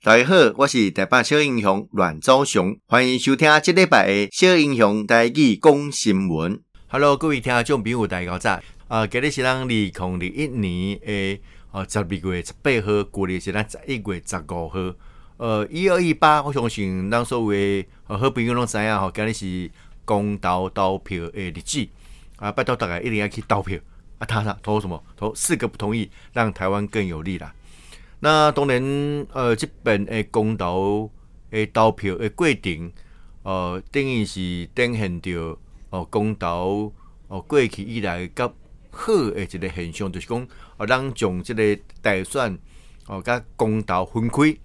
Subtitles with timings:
[0.00, 6.62] 大家好，我是台北小英雄阮昭雄，欢迎收听这礼拜的小英雄台语讲新闻。
[6.86, 11.40] Hello，各位听众朋友，大家好，在啊，今日是咱二零二一年诶，
[11.72, 14.94] 啊十二月十八号，过年是咱十一月十五号。
[15.36, 19.68] 呃，一二一八，我相信咱所有好朋友拢知影吼，今日是
[20.04, 21.84] 公投投票诶日子
[22.36, 23.76] 啊，拜托大家一定要去投票
[24.18, 25.02] 啊，他他投什么？
[25.16, 27.52] 投四个不同意，让台湾更有利啦。
[28.20, 28.82] 那当然，
[29.32, 31.08] 呃，这边诶公投
[31.50, 32.92] 诶投票诶规定，
[33.44, 35.56] 呃，等于是展现着
[35.90, 36.92] 哦公投
[37.28, 38.48] 哦过去以来较
[38.90, 42.58] 好诶一个现象，就是讲哦，咱从这个大选
[43.06, 44.56] 哦甲公投分开，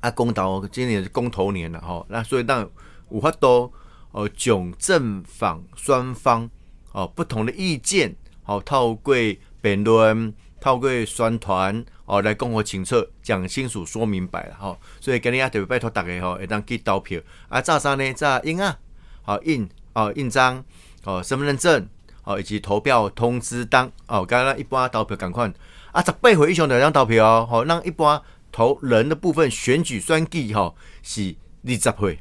[0.00, 2.66] 啊，公投今年是公投年了吼，那所以咱
[3.10, 3.70] 有法度
[4.12, 6.48] 哦，从正反双方
[6.92, 9.14] 哦不同的意见，哦透过
[9.60, 10.34] 辩论。
[10.60, 14.78] 透过宣传哦来讲个清楚，讲清楚，说明白了吼。
[15.00, 17.60] 所以今日也特别拜托大家吼，会当去投票啊。
[17.60, 18.78] 早上呢，早印啊，
[19.22, 20.62] 好印哦印章
[21.04, 21.88] 哦身份证
[22.24, 24.24] 哦以及投票通知单哦。
[24.24, 25.50] 刚刚一般投票赶快
[25.92, 27.46] 啊，十八岁以上的人投票哦。
[27.48, 28.20] 好，让一般
[28.52, 31.34] 投人的部分选举选举吼是
[31.66, 32.20] 二十岁，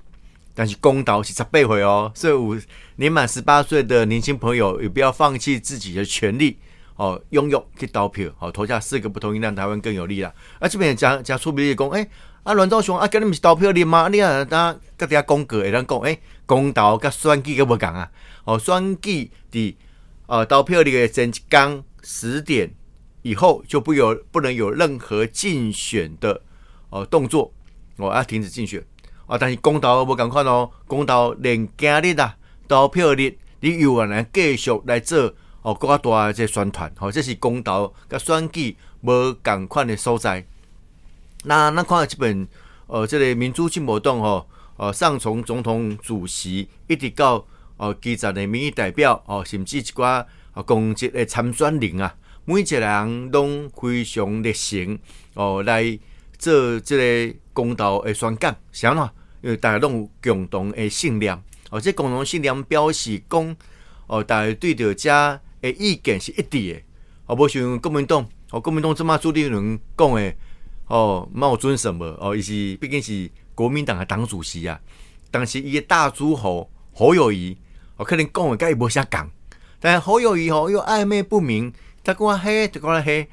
[0.56, 2.09] 但是公投是十八岁哦。
[2.16, 2.62] 所以有
[2.95, 6.58] 年满十八岁的年轻朋友也不要放弃自己的权利。
[6.95, 10.31] 哦，拥有去投票，好、哦、投下四个不同意，让台湾更有利啦。
[10.59, 12.08] 啊，这边讲讲出名的讲，诶，
[12.44, 14.08] 啊，阮昭雄啊，今日不是投票日吗？
[14.09, 18.11] 你啊，当各家讲过会当讲，诶，公投甲选举个无共啊。
[18.44, 19.75] 哦，选举的
[20.27, 22.72] 呃投票日的前一天十点
[23.23, 26.41] 以后就不有不能有任何竞选的
[26.89, 27.52] 哦动作，
[27.97, 28.83] 哦要停止竞选。
[29.25, 35.33] 哦，但是公投无共款哦，公投连今日啊投票日，你又来继续来做。
[35.64, 40.45] 哦，更加大的这宣传，吼，这是公投甲选举无共款的所在。
[41.45, 42.45] 那咱看这本，
[42.88, 47.45] 呃，这个民主进步党，吼，呃，上从总统主席一直到
[47.78, 52.13] 呃基层的民意代表，哦，甚至一寡呃公职的参选人啊，
[52.44, 55.00] 每一个人拢非常热心，
[55.35, 55.97] 哦，来
[56.38, 56.97] 做这
[57.30, 59.09] 个公投的宣讲，啥呢？
[59.41, 63.56] 因为大家拢有共同的信念，哦，即共同信念表示讲，
[64.07, 65.40] 哦，大家对着这。
[65.63, 66.84] 诶，意见是一致的，
[67.25, 70.35] 哦，无像国民党，哦，国民党这么朱立伦讲的，
[70.88, 74.78] 哦，冒准什么，哦，伊是毕竟是国民党的党主席啊。
[75.31, 77.57] 但是伊个大诸侯侯友谊，
[77.96, 79.22] 哦，可能讲的甲伊无啥共，
[79.79, 81.72] 但侯友谊吼又暧昧不明，
[82.03, 83.25] 他讲黑就讲黑，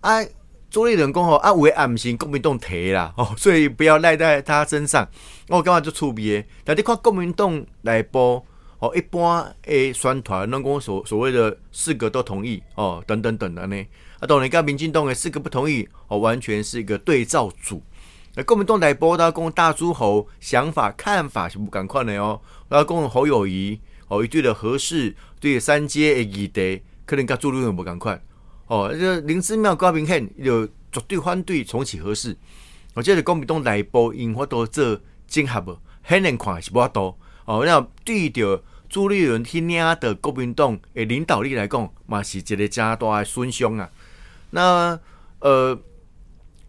[0.00, 0.24] 啊，
[0.70, 5.08] 朱立伦讲吼啊，有诶暗信国民党提啦，哦，所以不要赖在他身上，
[5.48, 8.46] 我感觉就趣味的，但你看国民党内部。
[8.84, 13.82] 哦，一般诶，宣传能讲所所谓的四个都同意哦，等等等等呢。
[14.18, 17.82] 啊，当然，跟民进党诶四个不同意哦，完全是一个对照组。
[18.34, 22.38] 那国民党内部他讲大诸侯想法看法是不赶快的哦。
[22.68, 28.22] 然后讲侯友谊哦，一对的合适，对三阶诶议题，可能跟朱立伦不赶快
[28.66, 28.90] 哦。
[28.92, 32.36] 这个林姿妙高明汉有绝对反对重启合适。
[32.92, 37.16] 我觉得国民党内部因法度做整合无，很难看是无多。
[37.46, 38.62] 哦，那对着
[38.94, 43.90] 朱立伦去领的国民党诶领导力来讲，嘛是一个加大的损伤啊。
[44.50, 44.96] 那
[45.40, 45.76] 呃，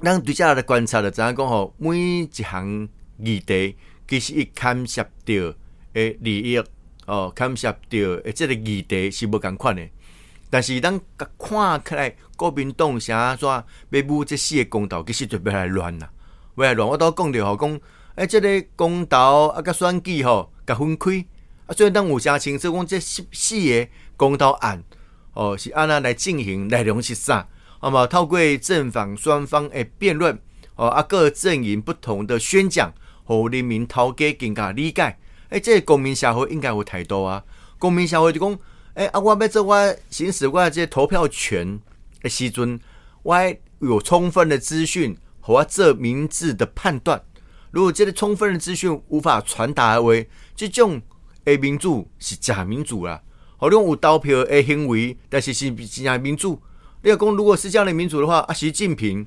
[0.02, 1.76] 咱对这来观察的，怎样讲吼？
[1.78, 3.78] 每一项议题
[4.08, 5.56] 其实伊牵涉到
[5.94, 6.58] 诶利益
[7.06, 7.90] 哦，牵涉到
[8.24, 9.88] 诶这个议题是无共款的。
[10.50, 11.00] 但是咱
[11.38, 13.64] 看起来，国民党是安怎要
[14.08, 16.10] 舞这四个公投，其实就要来乱啦，
[16.56, 16.90] 要来乱。
[16.90, 17.80] 我都讲着吼，讲
[18.16, 20.52] 诶，这个公投啊，甲选举吼。
[20.66, 21.24] 甲分开
[21.68, 23.88] 啊，所以当有诚清楚讲，这四四个
[24.18, 24.84] 公投案
[25.34, 27.48] 哦，是按怎来进行内容是啥？
[27.82, 30.40] 那么透过正反双方的辩论
[30.76, 32.94] 哦，啊各阵营不同的宣讲，
[33.24, 35.02] 和人民头家更加理解。
[35.50, 37.44] 诶、欸，这个、公民社会应该有态度啊。
[37.78, 38.60] 公民社会就讲，
[38.96, 41.80] 诶、啊，我要做我行使我这投票权
[42.22, 42.80] 的时阵，
[43.22, 43.36] 我
[43.80, 47.22] 有充分的资讯和我做明智的判断。
[47.70, 51.02] 如果这个充分的资讯无法传达而为，这种
[51.46, 53.22] 诶民主是假民主啦。
[53.58, 56.62] 好，你讲有投票诶行为，但是是真假民主。
[57.02, 59.26] 你要讲如果是这样的民主的话，啊，习近平，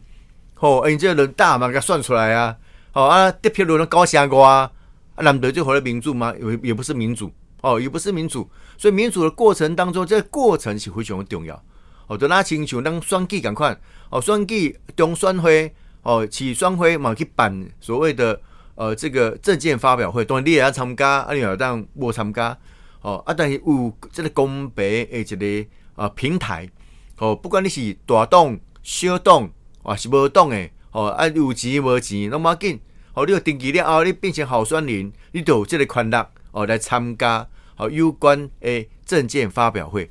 [0.54, 2.56] 吼，哎，这人大嘛，给他算出来啊。
[2.92, 4.70] 好啊，得票率高下过啊，
[5.14, 6.34] 啊，难得就回来民主吗？
[6.40, 7.32] 也也不是民主，
[7.62, 8.48] 哦，也不是民主。
[8.76, 11.62] 所以民主的过程当中，这个过程是非常重要。
[12.08, 13.80] 哦，就拿亲像当选举咁款，
[14.10, 15.72] 哦，选举中选会，
[16.02, 18.40] 哦，市选会嘛去办所谓的。
[18.78, 22.56] 呃，这个证件发表会，当然你也要参加，啊，你也当无参加，
[23.02, 26.70] 哦，啊，但是有这个公平的一个呃平台，
[27.18, 29.50] 哦，不管你是大党、小党，
[29.82, 32.78] 还是无党的，哦，啊有钱无钱拢无要紧，
[33.14, 36.14] 哦，你有登记了后，你变成候选人，你就有这个权利
[36.52, 37.44] 哦来参加
[37.78, 40.08] 哦有关诶证件发表会。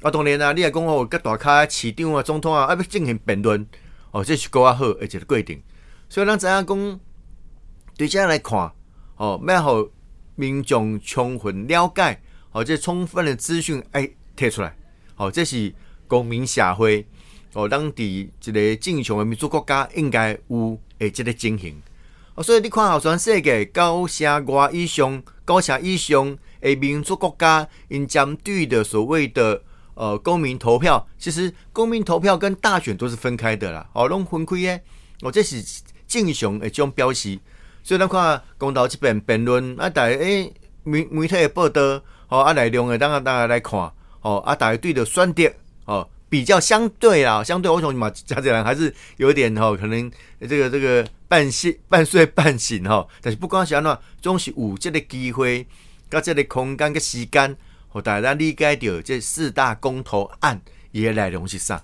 [0.00, 3.66] 啊，当然啦，你也讲哦，甲大咖市长啊、总统啊，啊要进行辩论，
[4.12, 5.62] 哦，这是够啊好而且个规定。
[6.08, 7.00] 所以咱知影讲，
[7.98, 8.72] 对这来看，
[9.16, 9.90] 哦，要互
[10.36, 12.20] 民众充分了解，
[12.52, 14.74] 哦，这充分的资讯哎提出来，
[15.16, 15.74] 哦，这是
[16.06, 17.04] 公民社会。
[17.54, 21.80] 哦，当地一个正常的民主国家应该有诶，这个情形。
[22.36, 29.60] 哦，所以你看，好全世界九成外以上、九成以上诶民主国家，因针对的所谓的
[29.94, 33.88] 呃公民投票，其实公民投票跟大选都是分开的啦。
[33.92, 34.80] 哦，拢分开诶。
[35.22, 35.60] 哦，这是
[36.06, 37.36] 正常诶种标识。
[37.82, 40.52] 所以咱看公投这边辩论啊，大家诶
[40.84, 41.82] 媒媒体的报道，
[42.28, 43.78] 哦啊内容诶，当然大家来看，
[44.22, 45.52] 哦啊大家对着选择，
[45.84, 46.08] 哦。
[46.30, 50.12] 比较相对啊，相对我想嘛，加这人还是有点吼，可能
[50.46, 53.08] 这个这个半醒半睡半醒吼。
[53.22, 55.66] 但是不管是安怎，总是有这个机会，
[56.10, 57.56] 甲这个空间跟时间，
[57.88, 60.60] 互大家理解到这四大公投案
[60.90, 61.82] 伊个内容是啥。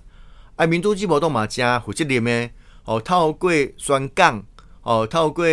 [0.57, 2.49] 啊，民主进步党嘛真负责任的
[2.83, 4.43] 哦，透过宣讲
[4.83, 5.43] 哦，透过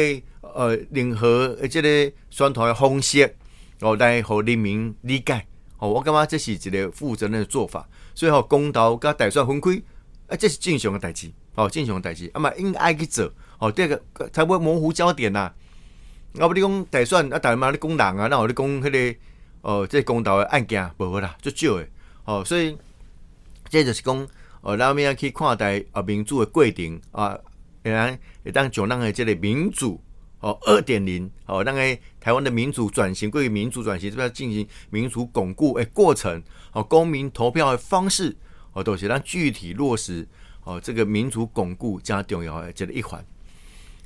[0.54, 3.36] 呃任何即个宣传的方式
[3.80, 5.46] 哦，来互人民理解
[5.78, 5.88] 哦。
[5.88, 7.88] 我感觉这是一个负责任的做法。
[8.14, 9.70] 所以吼，公投甲大选分开，
[10.28, 15.50] 啊，这是正常的代志，哦，正常的代志，啊嘛应该去做，哦，这个才不会模糊焦点呐。
[16.38, 19.18] 啊，不你讲大选啊，大嘛你讲人啊，那我你讲迄个，
[19.62, 21.88] 哦，这公投的案件无啦，足少诶，
[22.26, 22.76] 哦，所以
[23.70, 24.28] 这就是讲，
[24.60, 27.38] 哦，咱们要去看待啊民主的过程啊，
[27.82, 29.98] 会当会当将咱的这个民主。
[30.42, 36.42] 哦，二点零哦，那个台湾的民主转型，关于民主转型，是不是要进行民主巩固诶过程？
[36.72, 38.36] 哦，公民投票的方式
[38.72, 40.26] 哦，都是让具体落实
[40.64, 43.24] 哦，这个民主巩固加重要的这个一环。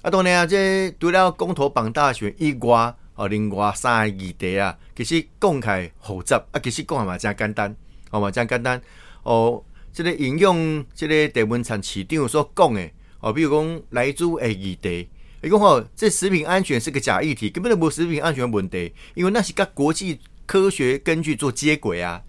[0.03, 7.75] 啊，当然啊，这除了公投绑大选以外，哦，另外三个议题啊，其实公开复杂啊，其实讲嘛真简单，
[8.11, 8.81] 哦嘛真简单
[9.23, 9.65] 哦。
[9.91, 12.91] 这个引用这个郑文灿市长所讲的
[13.21, 15.09] 哦，比如讲来自诶议题。
[15.47, 22.21] 你讲吼，这食品安全是个假议题，根本就无食品安全问题，因为那是跟国际科学根据做接轨啊。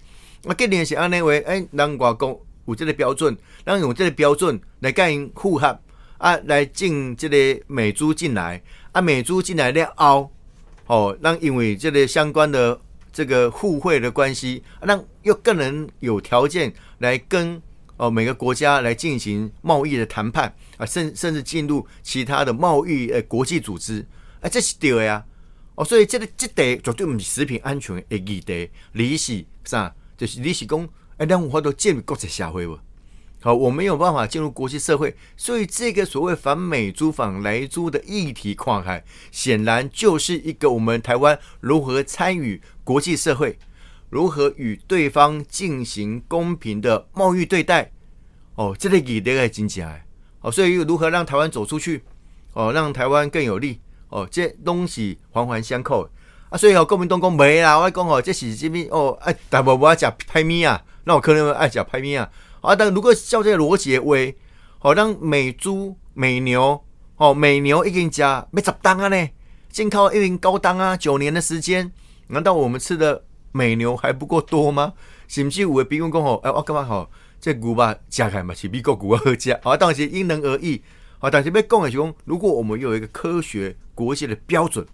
[0.45, 3.35] 啊，今年是安尼话，诶，咱外国有这个标准，
[3.65, 5.79] 咱用这个标准来甲因符合
[6.19, 8.61] 啊，来进这个美猪进来
[8.91, 10.31] 啊，美猪进来了后，
[10.85, 12.79] 哦，让因为这个相关的
[13.11, 17.59] 这个互惠的关系，让又更能有条件来跟。
[17.97, 24.05] 哦，每个国家来进行贸易的谈判啊，甚甚至进入其他的贸易呃国际组织，
[24.39, 25.25] 哎，这是对的呀。
[25.75, 29.93] 哦，所以这个这个绝对不是食品安全的议题，你是啥？
[30.15, 32.79] 就是你是讲，哎，让我们都进入国际社会不？
[33.39, 43.59] 好，我没有办法进入国际社会，所以这个所谓反美猪、反莱猪的议题跨海，显然就是一个我们台湾如何参与国际社会。
[44.09, 47.91] 如何与对方进行公平的贸易对待？
[48.55, 50.05] 哦，这类议题该经济哎，
[50.41, 52.03] 哦，所以如何让台湾走出去？
[52.53, 53.79] 哦，让台湾更有利？
[54.09, 56.09] 哦，这东西环环相扣
[56.49, 56.57] 啊！
[56.57, 62.29] 所以哦，国民党讲没啦，我讲哦，这是这边哦，哎，大伯我要讲拍咪啊，那我可能爱讲拍咪啊。
[62.61, 64.35] 啊，但如果照这个逻辑为，
[64.79, 66.81] 好、哦、让美猪、美牛，
[67.17, 69.29] 哦，美牛一斤价没十档啊呢，
[69.69, 71.91] 进口一斤高档啊，九年的时间，
[72.27, 73.25] 难道我们吃的？
[73.51, 74.93] 美牛还不够多吗？
[75.27, 77.09] 是不是有的比如讲吼，哎，我感觉吼，
[77.41, 80.81] 这牛吧食起来嘛是比国牛好食，啊，当然是因人而异，
[81.19, 84.85] 啊，但是要讲的是讲，如果我们有一个科学国际的标准，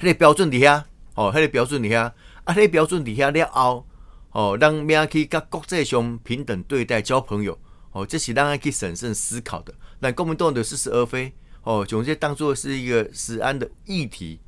[0.00, 3.86] 迄个标准底下，哦，迄个标准底下，啊，迄个标准底下了后，
[4.32, 7.56] 哦，让咩去甲国际上平等对待交朋友，
[7.92, 9.72] 哦，这是让人去审慎思考的。
[10.00, 14.40] 但国民党的似是而非，哦，总之当做是一个食安的议题。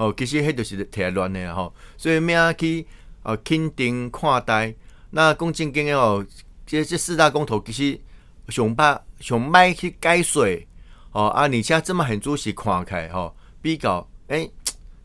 [0.00, 2.86] 哦，其实迄就是太乱的吼，所以咩去
[3.22, 4.74] 哦肯定看待。
[5.10, 6.24] 那讲正经的哦，
[6.64, 8.00] 这这四大公投其实
[8.48, 10.46] 上歹上歹去解说
[11.12, 14.50] 哦啊，而且这么很仔细看开吼，比较诶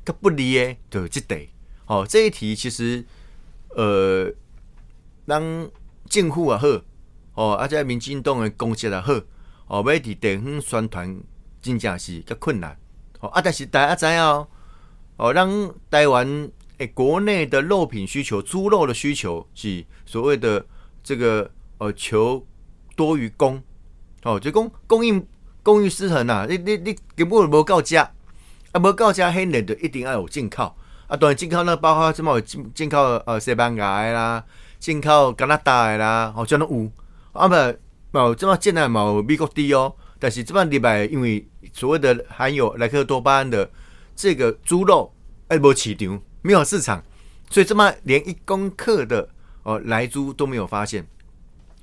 [0.05, 1.49] 较不利的就这题
[1.87, 3.03] 哦，这一题其实
[3.75, 4.31] 呃，
[5.25, 5.69] 让
[6.07, 6.67] 政府也好
[7.33, 9.11] 哦，啊这民进党的公职也好
[9.67, 11.19] 哦，要伫地方宣传
[11.61, 12.79] 真正是较困难
[13.19, 14.47] 哦啊，但是大家知影哦。
[15.17, 20.65] 哦，让台湾诶国内的肉品需求，猪肉的需求是所谓的
[21.03, 22.45] 这个呃求
[22.95, 23.61] 多于供，
[24.23, 25.25] 哦，就供供应
[25.63, 28.11] 供应失衡呐，你你你根本无够价，
[28.71, 30.75] 啊无够价，很难的一定要有进口，
[31.07, 34.43] 啊当然进口呢包括什么进进口呃西班牙的啦，
[34.79, 36.91] 进口加拿大的啦，哦，这样有，
[37.31, 37.55] 啊不
[38.17, 39.95] 冇这么进来冇美国低哦。
[40.17, 43.69] 但是这帮礼拜因为所谓的含有莱克多巴胺的
[44.15, 45.13] 这个猪肉，
[45.49, 47.03] 哎，没市场，没有市场，
[47.49, 49.27] 所以这么连一公克的
[49.63, 51.05] 哦来猪都没有发现，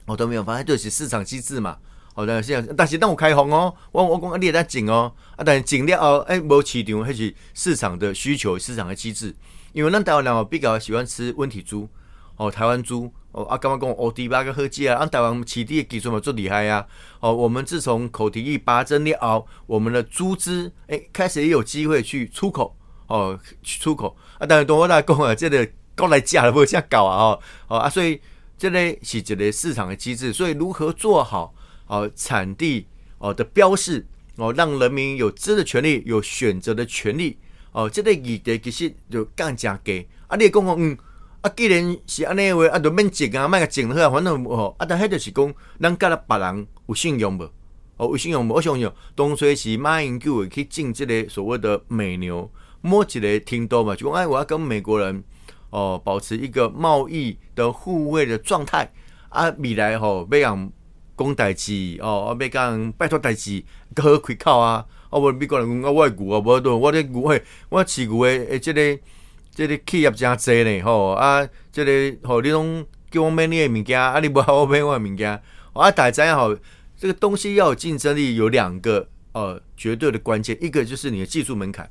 [0.07, 1.77] 我、哦、都没有发现，就是市场机制嘛。
[2.15, 9.35] 好的，是但是当我开放哦，我我讲你也在紧哦，啊，但是紧了哦，哎，没市场，还是市场的需求，市场的机制。
[9.73, 11.89] 因为咱台湾人哦比较喜欢吃温体猪，
[12.37, 16.87] 哦，台湾猪，哦，啊，刚刚讲奥迪巴个科技啊，按台湾饲猪的技术嘛最厉害呀，
[17.21, 22.77] 哦，我们自从口蹄疫拔针了后，我们的猪只诶开始也有机会去出口，
[23.09, 28.21] 哦，去出口，啊，但是等我来讲啊，这个过来价了不这样搞啊，哦，哦啊，所以
[28.57, 31.55] 这个是一个市场的机制，所以如何做好？
[31.89, 32.87] 哦，产地
[33.19, 37.37] 哦的标示哦，让人民有知的权利，有选择的权利
[37.73, 37.91] 哦。
[37.91, 40.97] 这类议题其实就更加给啊，你讲讲嗯
[41.43, 47.43] 啊，既然是安尼话啊，就免种啊，卖个种了，反正哦啊，但迄就是讲，咱甲了别人有信用无？
[47.97, 48.55] 哦，有信用无？
[48.55, 55.23] 我相信当初是马英九去进这个所谓的美牛，摸一个程度嘛，就讲哎，我要跟美国人
[55.71, 58.93] 哦保持一个贸易的互惠的状态
[59.29, 60.73] 啊，未来吼要让。
[61.15, 63.63] 讲代志哦，要讲拜托代志，
[63.97, 64.85] 好开口啊！
[65.11, 68.81] 啊，无美国人讲啊，我牛啊，无多，我咧牛诶，我饲牛诶，诶，即个
[69.55, 75.31] 即个企业真济呢，吼啊，即个吼你拢叫我买你诶物件，啊，你无好我买我诶物件，
[75.73, 76.57] 啊，大家知影吼，
[76.97, 81.91] 这个东西要有竞争力，有两个呃绝对的关键，一个就是你的技术门槛，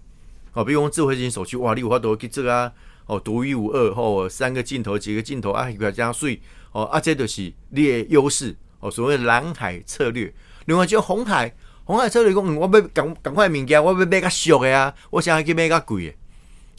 [0.54, 2.72] 哦，比如讲智慧型手机，哇，你有法度去做啊，
[3.06, 6.42] 哦，独一无二，吼，三个镜头，几个镜头啊，比较加水，
[6.72, 8.56] 哦，啊，这就是你诶优势。
[8.84, 10.34] 哦，所谓蓝海策略，
[10.66, 11.54] 另外就红海，
[11.84, 16.14] 红海策略讲，我要赶赶快物件，我要买较俗的啊，我想要去买较贵的。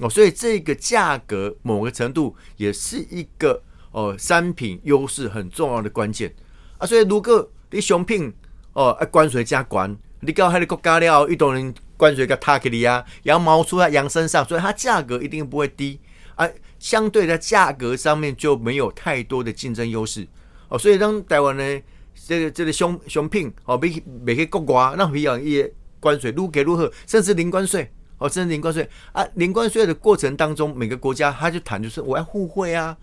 [0.03, 6.35] 哦，所以这个价格某个程度也是一个哦商品优势很重要的关键
[6.77, 6.87] 啊。
[6.87, 8.33] 所以如果你商品
[8.73, 16.01] 哦啊关税加关，你到迄个国家了，一多人关税个塔克里啊，羊毛出在羊身上，所以它价格一定不会低
[16.35, 16.49] 啊。
[16.79, 20.27] 相对在价格上面就没有太多的竞争优势
[20.69, 21.81] 哦，所以当台湾呢。
[22.25, 27.91] 这个这个商商品哦，比每个国外那比较一些关税如给如何，甚至零关税
[28.23, 32.97] 哦，甚至零关税啊，零关税的过程当中，每个国家他就谈就是我要互惠啊，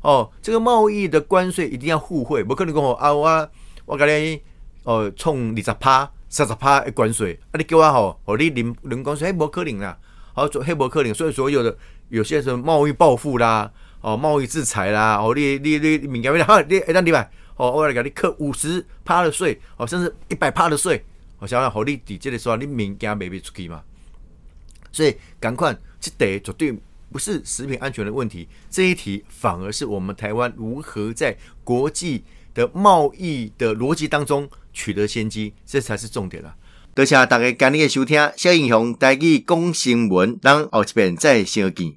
[0.00, 3.50] 哦，这个贸易的关税一定要互惠，不可能讲啊我
[3.84, 4.40] 我给你
[4.84, 9.96] 哦冲二十趴、三十趴的关税，啊你叫我吼哦你零零关税，还无可能啦，
[10.32, 11.76] 好做还无可能，所以所有的
[12.08, 17.30] 有些什么贸易报复啦，哦贸易制裁啦，哦你你你敏感为好你哎那你买。
[17.56, 21.04] 哦，我来给你扣五十趴的税，哦，甚至一百趴的税，
[21.38, 23.80] 我想要好你抵这个说你物件卖不出去嘛？
[24.94, 26.72] 所以赶快，这得绝对
[27.10, 32.22] 不是食品安全的问题，这一题反而是我们台湾如何在国际
[32.54, 36.54] 的贸易的逻辑当中取得先机，这才是重点了。
[36.94, 41.92] 多谢大家今日的收听，小英雄带去讲新闻，让后一遍再相见。